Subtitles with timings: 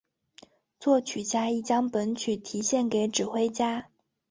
[0.79, 3.85] 作曲家亦将本曲题献给指挥家。